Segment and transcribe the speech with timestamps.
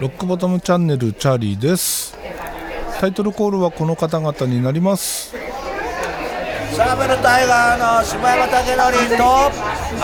[0.00, 2.18] ロックボトムチャンネルチャーリーです。
[2.98, 5.32] タイトルコールはこの方々になります。
[6.72, 8.66] サブルタイガーの柴山武
[9.06, 9.24] 則と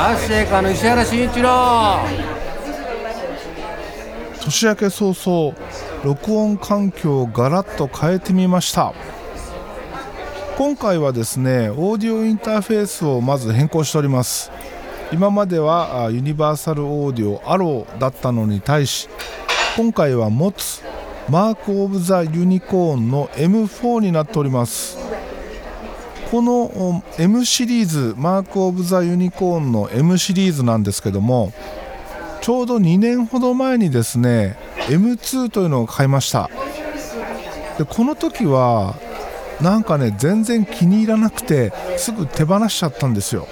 [0.01, 1.99] アッシェイカの石原慎一郎。
[4.45, 5.57] 年明け早々
[6.05, 8.95] 録音環境をガラッと変えてみました。
[10.57, 14.51] 今回はですねオーディオインターフェースをまず変更しております
[15.13, 19.09] 今まではユニバーサルオーディオアローだったのに対し
[19.77, 20.83] 今回は持つ
[21.29, 24.99] マーク・オブ・ザ・ユニコーンの M4 になっております。
[26.31, 31.53] この M シリーズマーク・オブ・ザ・ユニコーンの M シリーズなんですけども
[32.41, 34.57] ちょうど2年ほど前にですね
[34.89, 36.51] M2 というのを買いました。
[37.79, 38.97] でこの時は
[39.61, 43.47] なんかね全然気に入らなくてすぐ手放しちゃったんですよ。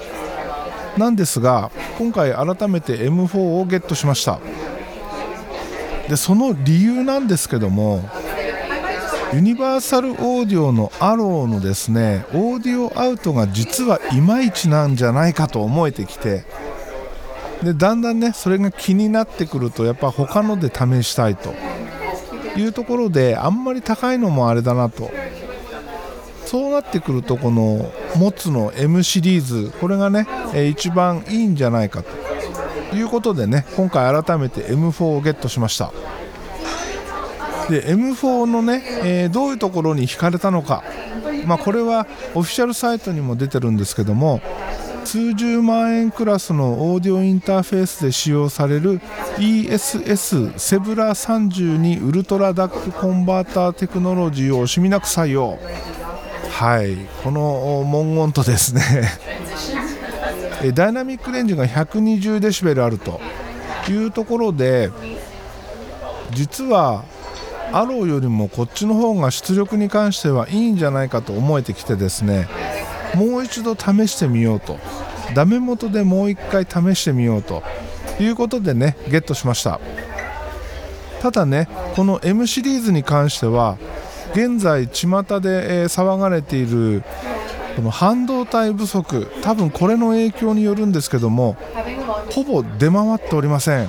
[0.97, 4.39] なんですが今回改めて M4 をゲットしました。
[6.07, 8.07] でその理由なんですけども
[9.33, 16.45] ユニバーサルオーディオのアローのですねオーディオアウトが実はいまいちなんじゃないかと思えてきて
[17.63, 21.53] でだんだんねそれが気になってくるとやっぱ他ので試したいと
[22.55, 25.09] いうところであんまり高いのもあれだなと
[26.55, 30.25] そうなってくるとこのモツの M シリーズこれがね、
[30.71, 35.91] 一番いいんじゃないかということでね今回改めて M4 をゲットしました。
[37.69, 40.81] で M4 のね、えーどういうところに惹かれたのか。
[41.45, 44.39] まあこれはオフィシャルサイトにも出てるんですけども
[45.03, 49.01] 数十万円クラスのオーディオインターフェースで使用される
[49.37, 55.59] ESS セブラ32ウルトラダックコンバーターテクノロジーを惜しみなく採用。
[56.55, 56.95] はい。
[57.21, 58.81] この文言とですね。
[60.73, 63.19] ダイナミックレンジが120デシベルあると。
[63.89, 64.89] いうところで
[66.31, 67.03] 実は
[67.71, 72.47] アローよりもこっちの方が出力に関してはいいんじゃないかと思えてきてですね。
[73.15, 74.79] もう一度試してみようと。
[75.35, 77.63] ダメ元でもう一回試してみようと。
[78.17, 79.81] いうことでねゲットしました。
[81.21, 83.77] ただねこの M シリーズに関しては
[84.35, 87.03] 現在巷で、え騒がれている
[87.77, 91.55] この半導体不足多分これの影響によるんですけども
[92.31, 93.87] ほぼ出回っておりません。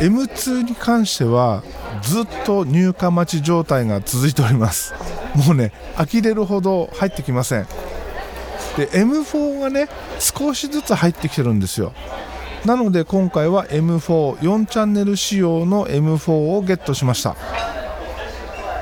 [0.00, 1.62] M2 に関しては
[2.02, 4.94] ずっと入荷待ち状態が続いております。
[5.34, 7.66] もうね呆れるほど入ってきません。
[8.76, 9.88] で M4 がね
[10.18, 11.92] 少しずつ入ってきてるんですよ。
[12.64, 17.36] なので今回は M44 チャンネル仕様の M4 をゲットしました。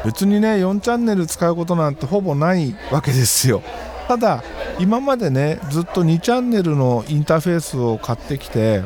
[0.06, 3.60] 別にね4チャンネル使うことなんてほぼないわけですよ。
[4.06, 4.44] ただ
[4.78, 8.84] 今までねずっと2チャンネルのインターフェースを買ってきて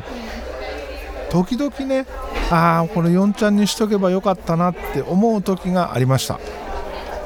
[1.29, 2.07] 時々ね
[2.49, 6.39] ああこれ4チャンにしとけばよかったなって思う時がありました。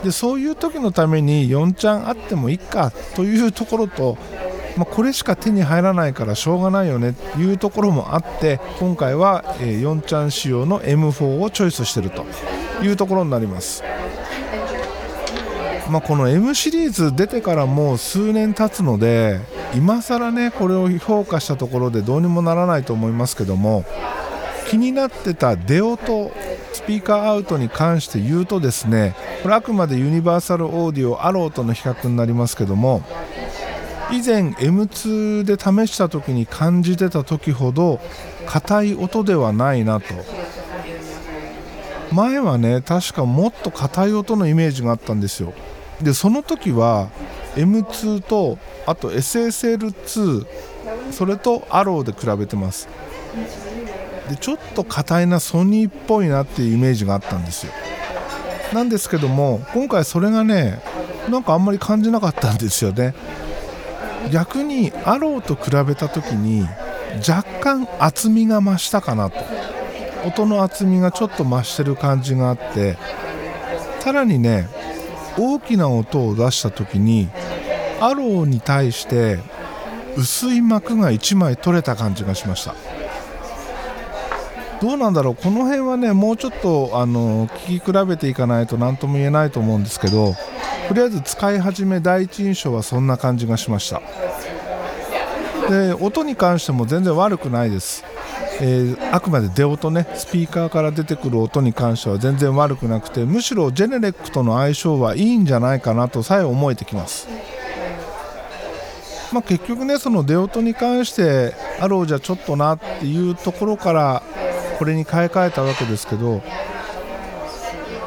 [0.04, 4.18] でそういう時のために4チャンあってもいいかというところと、
[4.76, 12.26] まあ、これしか手に入らないからしょうがないよねっていうところもあって今回は、4チャン仕様の M4 をチョイスしてると。
[12.82, 13.84] いうところになります。
[15.90, 19.40] まあ、この M シリーズ出てからもう数年経つので
[19.76, 23.86] 今更ねこれを評価したところでどうにもならないと思いますけども
[24.68, 26.32] 気になってた出音
[26.74, 33.04] スピーカーアウトに関して言うとですねこれあくまでユニバーサルオーディオアローとの比較になりますけども
[34.12, 38.00] 以前 M2 で試した時に感じてた時ほど
[38.46, 40.14] 硬い音ではないなと
[42.16, 45.54] 前はね確かもっと硬い音のイメージがあったんですよ。
[46.02, 47.10] でその時は
[47.56, 50.46] M2 とあと SSL2
[51.12, 52.88] それとアローで比べてます。
[54.30, 57.74] でちょっと硬いなソニーっぽいなっていうイメージがあったんですよ。
[58.74, 60.82] なんですけども今回それがね
[61.30, 63.14] なんかあんまり感じなかったんですよね。
[64.32, 66.68] 逆にアローと比べた時に
[67.28, 69.38] 若干厚みが増したかなと。
[70.26, 72.98] 音の厚みがちょっと増してる感じがあって
[74.00, 74.68] さらにね
[75.38, 77.30] 大きな音を出した時に
[78.00, 79.40] アローに対して
[80.18, 82.74] 薄い膜が1枚取れた感じがしました。
[84.82, 85.36] どうなんだろう？
[85.36, 90.36] この辺はねもうちょっとあの聞き比べていかないと何とも言えないと思うんですけど
[90.88, 94.02] とりあえず使い始め第一印象はそんな感じがしました。
[95.70, 98.04] で音に関しても全然悪くないです、
[98.62, 107.28] えーあくまで出音ねスピーカーから出てくる音に関しては全然悪くなくてむしろジェネレックとの相性はいいんじゃないかなとさえ思えてきます。
[109.34, 114.24] まあ、結局ねその出音に関してアローじゃちょっとなっていうところから
[114.80, 116.42] これに買い替えたわけですけど、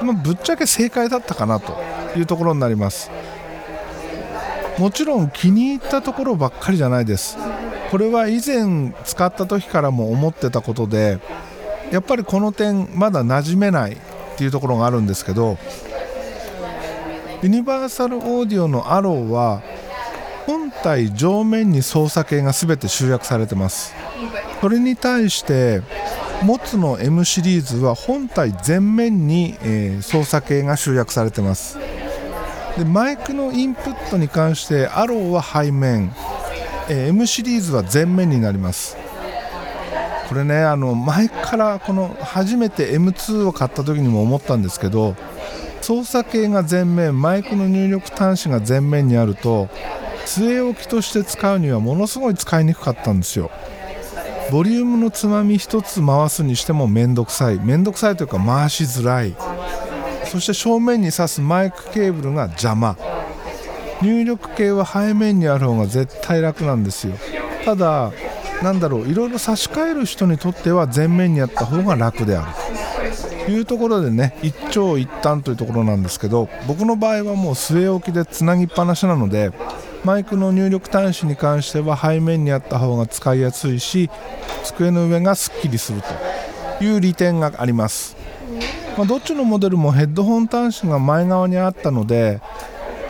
[0.02, 1.76] まあ、ぶっちゃけ正解だったかなと
[2.16, 3.10] いうところになります。
[4.78, 7.36] もちろん気に入ったところばっかりじゃないです。
[7.90, 11.18] これは以前使った時からも思ってたことで
[11.90, 13.96] やっぱりこの点まだ馴染めないっ
[14.36, 15.58] ていうところがあるんですけど
[17.42, 19.62] ユニバーサルオーディオのアローは
[20.46, 23.94] 本体上面に操作系が全て集約されてます。
[24.60, 25.82] それに対して
[26.42, 31.78] モツの M シリーズは本体全面に、えー、操作系が集約されてます。
[32.78, 36.12] でマイクのインプットに関してアローは背面、
[36.88, 38.96] え、M シリーズは全面になります。
[40.28, 45.16] これねあの前からこの初めて M2 を買った時にも思ったんですけど
[45.80, 49.70] 操作系が前面マイクの入力端子が前面にあると
[50.26, 53.50] 据え置きとして使うにはものすごい使いにくかったんですよ。
[54.50, 57.58] ボリュームのつまみ1つ回すにしても面倒くさい。
[57.58, 59.34] 面倒くさいというか回しづらい。
[60.26, 62.96] そして正面に挿すマイクケーブルが邪魔。
[64.02, 67.14] 入力系は背面にある方が絶対楽なんですよ。
[67.64, 68.12] ただ
[68.62, 72.48] なんだろういろいろ差し替える人にとっては前面にあった方が楽である。
[73.46, 79.52] というところでね一長一短というところなんですけど僕の場合はもう据え置きでつなぎっぱなしなので
[80.04, 84.10] マイクの入力端子に関しては背面にあった方が使いやすいし
[84.64, 86.08] 机の上がすっきりすると。
[86.80, 88.16] いう利点があります、
[88.96, 92.40] まあ、どっちのモデルもヘッドホン端子が前側にあったので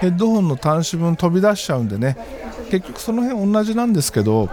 [0.01, 2.17] ヘッドホンの端子分飛び出しちゃうんでね。
[2.71, 4.51] 結局その辺同じなんですけど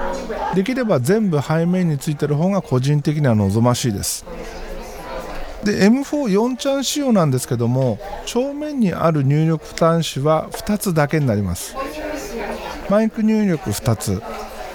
[0.54, 4.26] できれば全部背面についてる方が個人的には望ましいです。
[5.64, 11.76] で M44 ちゃん仕様なんですけども正面にある入力端子は2つだけになります。
[12.90, 14.22] マイク入力2つ。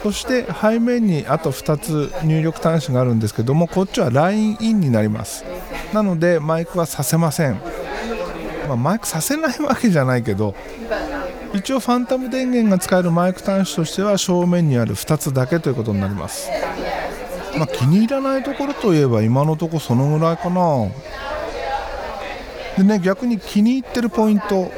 [0.02, 5.44] そして背面にあと2つ入力端子があるんですけどもこっちはラインインになります。
[5.92, 7.60] なのでマイクはさせません、
[8.70, 10.54] まあ、マイクさせないわけじゃないけど
[11.52, 16.48] 一応ファンタム電源が使えるマイク端子としては正面にある2つだけということになります、
[17.58, 20.88] まあ、気に入らないところといえば今のとこそのぐらいかな。
[22.76, 24.70] でね逆に気に入ってるポイント。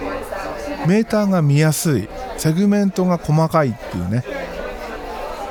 [0.89, 2.09] メーターが見やすい。
[2.37, 4.25] セグメントが細かいっていうね。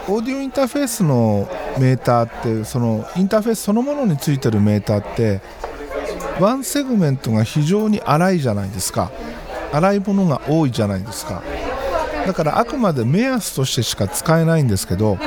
[0.09, 1.47] オーディオインターフェースの
[1.79, 5.41] メーターってそのインターフェースそのものについてるメーターって
[6.39, 9.11] ワンセグメントが非常に粗いじゃないですか。
[9.71, 11.41] 粗いものが多いじゃないですか。
[12.25, 15.17] だからあくまで目安としてしか使えないんですけど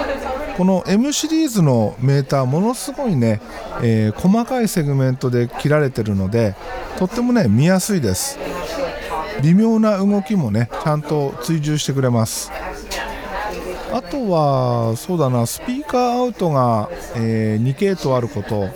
[0.56, 3.40] この M シリーズのメーターものすごいね、
[3.82, 6.54] えー、細かいセグメントで切られてるので
[6.96, 8.38] とってもね見やすいです。
[9.42, 12.52] 微妙な動きもねちゃんと追従してくれます。
[13.92, 18.68] あとはそうだなスピーカーアウトが、えー、2系統あること。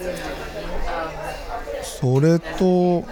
[2.00, 3.04] それと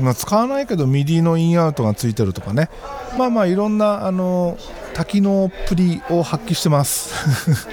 [0.00, 2.70] ま、使わないけど MIDI のインアウトがついてるとかね。
[3.18, 4.56] まあまあいろんなあの
[4.94, 7.14] 多機能っぷりを発揮してます。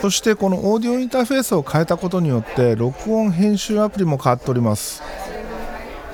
[0.00, 5.02] そしてこのオーディオインターフェースを変えたことによって録音編集アプリも変わっております。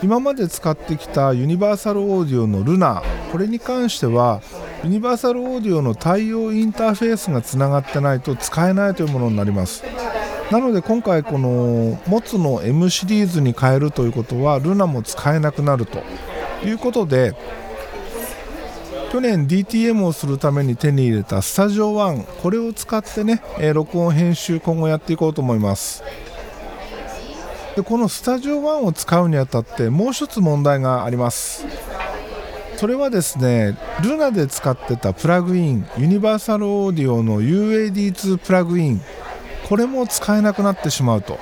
[0.02, 3.02] 今まで使ってきたユニバーサルオーディオのルナ。
[3.30, 4.40] これに関しては
[4.82, 9.82] ユニバーサルオーディオの対応インターフェースがつながってないと使えないというものになります。
[10.50, 16.02] なので今回このモツの M シリーズに変えるということはルナも使えなくなると
[16.64, 17.34] いうことで
[19.10, 26.02] 去年 DTM をするために手に入れたスタジオ1これを使ってね、え録音編集今後やっていこうと思います。
[27.76, 31.64] でこのスタジオ1を使うにあたってもう一つ問題があります。
[32.76, 39.00] それはですねルナで使ってたプラグインユニバーサルオーディオの UAD2 プラグイン
[39.64, 41.38] これも使えなくなってしまうと。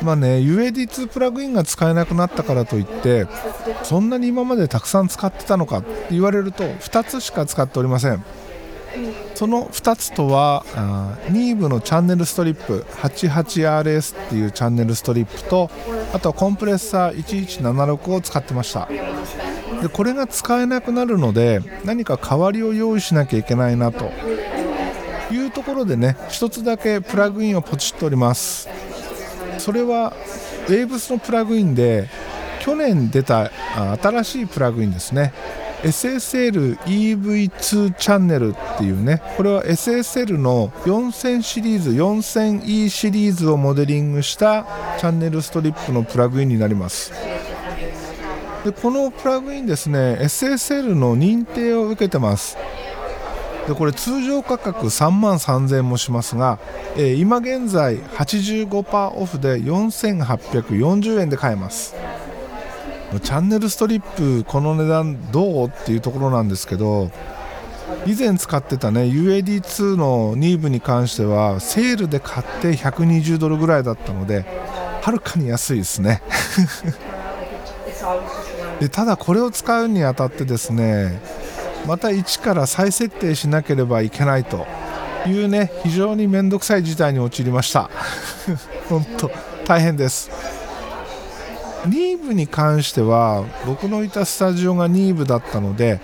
[0.00, 3.26] まあね UAD2 プラグインが使えなくなったからといって
[3.82, 8.22] そんなに今までたくさん使ってたのかって言われると2つしか使っておりません。
[9.34, 10.64] その2つとは
[11.30, 15.70] ニーブのチャンネルストリップ 88RS っていうチャンネルストリップと
[16.12, 18.88] あとはコンプレッサー1176を使ってました。
[19.82, 24.10] でこれが使えなくなるので何か代わりを用意しなきゃいけないなと。
[25.30, 28.68] いうところでね1つだけプラグインをポチっております。
[29.58, 30.12] それは
[30.66, 32.08] Waves のプラグインで
[32.60, 33.50] 去年出た
[34.00, 35.32] 新しいプラグインですね。
[35.82, 44.66] SSL-EV2 チャンネルっていうねこれは SSL の4000シリーズ 4000E シリーズをモデリングした
[44.98, 47.12] チャンネルストリップのプラグインになります。
[48.64, 52.58] でこのプラグインですね SSL の認定を受けてます。
[53.68, 56.58] でこれ通常価格3万3000円もしますが、
[56.96, 61.94] えー、今現在85%オフで4840円で買えます。
[63.22, 67.10] チャンネルストリップこの値段どうっていうところなんですけど
[68.06, 74.44] 以前使ってたね UAD2 のニーブに関してはセールで買って120ドルぐらいだったので
[75.00, 76.22] はるかに安いですね。
[78.80, 81.20] でただこれを使うにあたってですね
[81.86, 84.66] また一から再設定しなければいけないと
[85.26, 87.90] いうね非常に面倒くさい事態に陥りました。
[88.88, 89.30] 本当
[89.66, 90.30] 大変です。
[91.86, 96.00] ニーブに関しては僕のいたスタジオがニーブだったので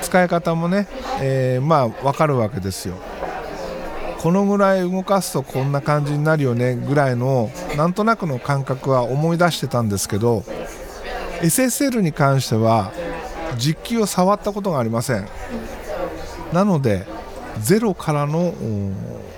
[0.00, 0.88] 使い方もね、
[1.20, 2.96] えー、まあ分かるわけですよ。
[4.20, 10.42] このぐらい動かすとこんな感じになるよねぐらいのなんとなくの感覚は思い出してたんですけど
[11.40, 12.92] SSL に関しては
[13.56, 15.28] 実機を触ったことがありません。
[16.52, 17.06] なので
[17.60, 18.54] ゼロからの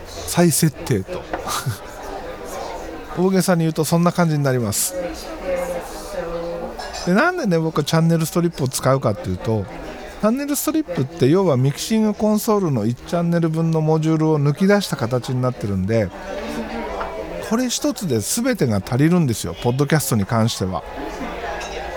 [0.06, 1.22] 再設定と。
[3.18, 4.94] 大げさに言うとそんな感じになります。
[7.06, 9.64] でなんでね僕はチャンネルストリップを使うかっていうと
[10.20, 16.10] チャンネルストリップって要はミキシングコンソールの1チャンネル分のモジュールを抜き出した形になってるんで
[17.48, 20.84] これ1つで全てが足りるんですよポッドキャストに関しては。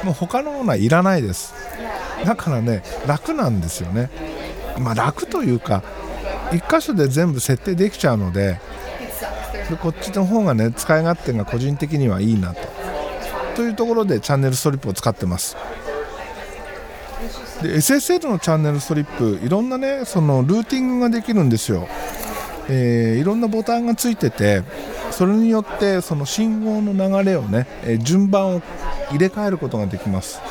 [0.03, 1.53] もう他のものはいらないです。
[2.25, 4.09] だからね楽なんですよね。
[4.79, 5.83] まあ楽というか
[6.51, 8.59] 1箇所で全部設定できちゃうので
[9.69, 12.61] でこっちの方がね使い勝手が個人的にはいいなと。
[13.55, 15.55] というところでチャンネルストリップを使ってます。
[17.61, 21.87] で SSL のチャンネルストリップいろんなねそのルーティングができるんですよ、
[22.67, 24.63] えー、いろんなボタンがついてて
[25.11, 28.61] それによってその信号の流れをね、え順番を
[29.11, 30.41] 入れ替えることができます。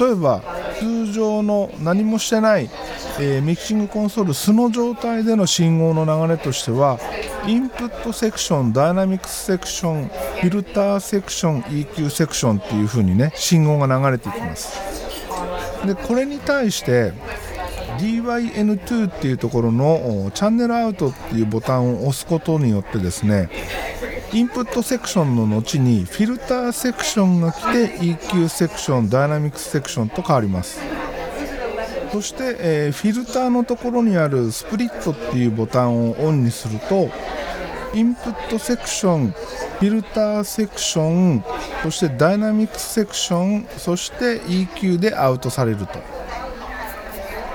[0.00, 0.42] 例えば
[0.80, 2.68] 通常の何もしてない、
[3.18, 6.98] えー、ミキシングコンソール素の状態での信号の流れとしては
[7.46, 14.78] インプットセクションダイナミクスセクションフィルターセクション EQ セクションっていう風にね信号が流れていきます。
[15.86, 17.12] でこれに対して
[17.98, 23.48] DYN2 っていうところのチャンネルアウトっていうボタンを押すことによってですね
[24.36, 30.78] インプットセクションの後にフィルターセクションが来て EQ セクションダイナミックスセクションと変わります。
[32.12, 37.08] そして、えー、フィルターのところにあるスプリットっていうボタンをオンにすると
[37.94, 41.42] インプットセクションフィルターセクション
[41.82, 45.98] そしてダイナミックスセクションそして EQ でアウトされると。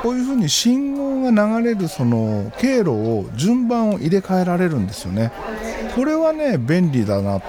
[0.02, 5.32] こういうふうに信号が流れるその経路を順番を入れ替えられるんですよね。
[5.96, 7.46] これはね便利だなと。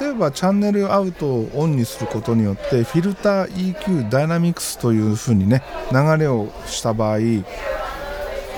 [0.00, 7.22] 例えばチャンネルアウトをオンにすることによってフィルター EQ ダイナミクスというふうにね流れをした場合フ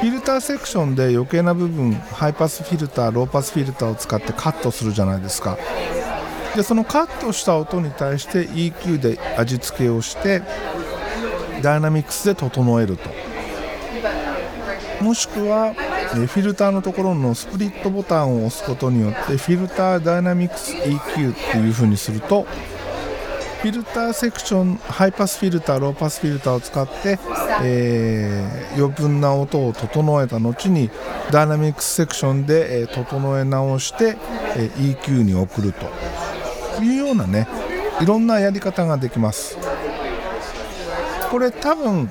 [0.07, 5.59] ィルターセクションで余計な部分ハイパスフィルターローパスフィルターを使ってカットするじゃないですか。
[6.57, 10.43] でそのカットした音に対して EQ で味付けをして
[11.63, 13.30] ダイナミクスで整えると。
[15.01, 22.47] もしくはフィルターのところのスプリットボタンを押すことによってフィルターダイナミクス EQ っていう風にすると
[23.63, 27.19] フィルターセクションハイパスフィルターローパスフィルターを使って、
[27.63, 30.91] えー、余分な音を整えた後に
[31.31, 34.17] ダイナミクスセクションで、え、整え直して、
[34.57, 35.87] え、EQ に送ると。
[36.83, 37.47] いうようなね
[38.01, 39.59] いろんなやり方ができます。
[41.31, 42.11] これ多分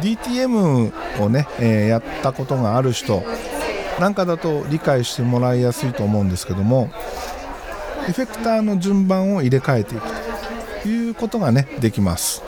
[0.00, 3.22] DTM をね、えー、やったことがある人
[3.98, 6.90] なんかだと理解してもらいやすいと思うんですけども
[8.08, 10.06] エフェクターの順番を入れ替えていく
[10.82, 12.42] ということがねできます。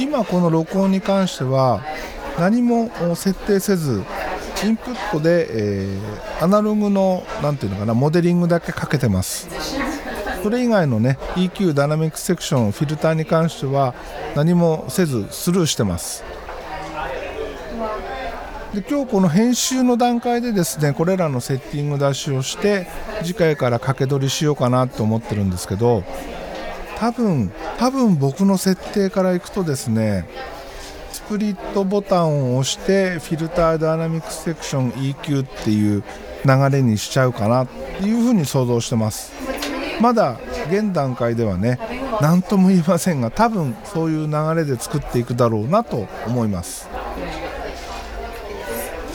[0.00, 1.80] 今この録音に関しては
[2.38, 4.02] 何も設定せず
[4.64, 9.48] インプットで、えー、アナログの何ていうのかなモデリングだけかけてます。
[10.42, 13.94] それ以外のね EQ ダイナミックセクションフィルターに関しては
[14.34, 16.24] 何もせずスルーしてます。
[18.74, 22.86] で今日この編集の段階でですねこれらのセッティング出しをして
[23.22, 26.04] 次回から掛け取りしようかなと思ってるんですけど
[26.98, 30.28] 多分多分僕の設定からいくとですね
[31.10, 36.04] スプリットボタンを押してフィルターダイナミックセクション EQ っていう
[36.44, 39.32] 流れにしちゃうかなっていうふうに想像してます。
[40.00, 40.38] まだ
[40.70, 41.78] 現段階ではね
[42.20, 46.88] 何とも言いませんが多分そういう流れで作っていくだろうなと思います。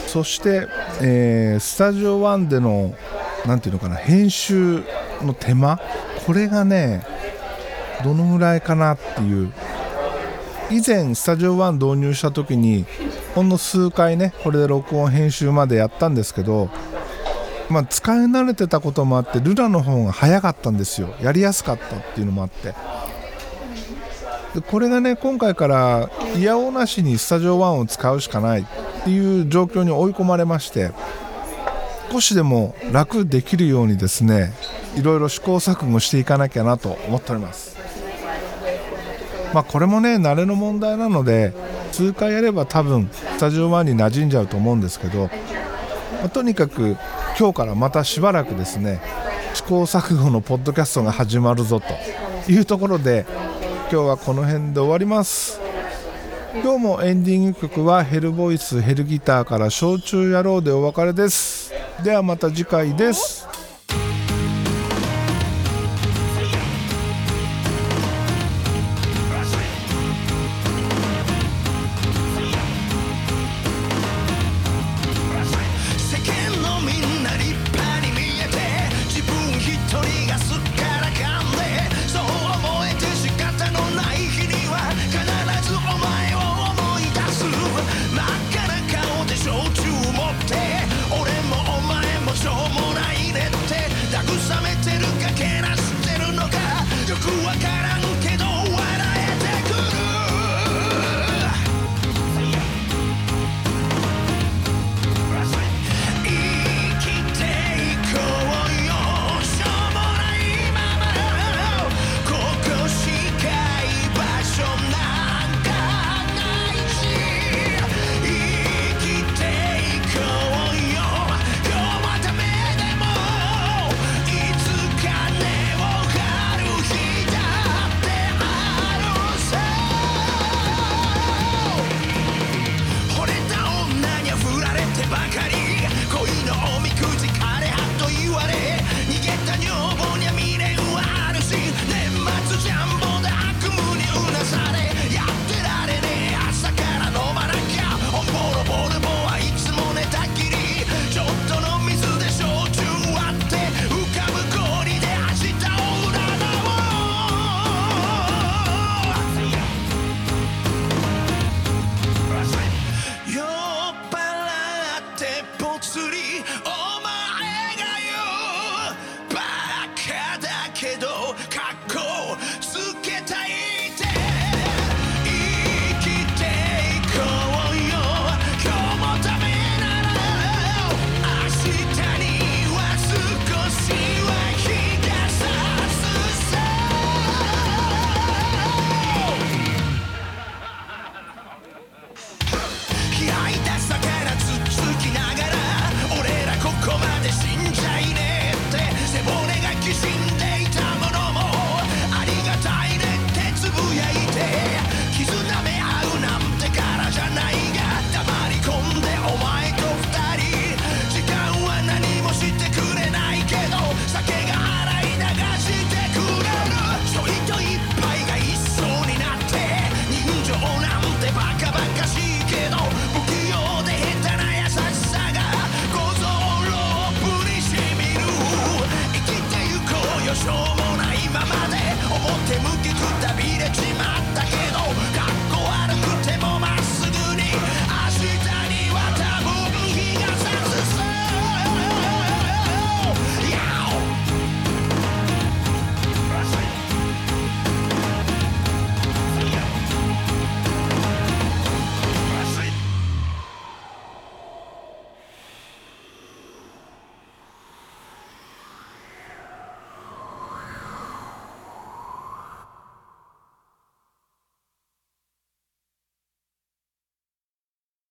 [0.06, 0.68] そして、
[1.00, 2.94] えー、スタジオ1での
[3.46, 4.84] 何ていうのかな編集
[5.22, 5.80] の手間
[6.26, 7.06] これがね
[8.04, 9.52] どのぐらいかなっていう。
[10.72, 12.86] 以前スタジオ1導入した時に
[13.34, 16.70] ほんの数回ねこれで録音編集までやったんですけど
[17.72, 21.14] まあ、使い慣れてたこともあってルラの方が早かったんですよ。
[21.22, 22.74] やりやすかったっていうのもあって。
[24.54, 28.64] でこれがね今回からいやおなしにスタジオ1を使うしかないっ
[29.04, 30.90] ていう状況に追い込まれまして
[32.10, 34.52] 少しでも楽できるようにですね
[34.94, 37.72] いろいろ試行錯誤していかなきゃなと思っております。
[39.54, 41.54] まあこれもね慣れの問題なので
[41.90, 45.30] 数回やれば多分スタジオ1に馴染んじゃうと思うんですけど、ま
[46.26, 46.96] あ、とにかく
[47.42, 49.00] 今日からまたしばらくですね
[49.54, 51.86] 試行錯誤のポッドキャストが始まるぞと
[52.48, 53.26] いうところで
[53.90, 55.60] 今日はこの辺で終わります。
[56.62, 61.72] 今日もエンディング曲はヘルボイスヘルギターから焼酎野郎でお別れです。
[62.04, 63.51] ではまた次回です。